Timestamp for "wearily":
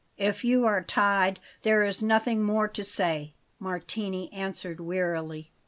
4.79-5.51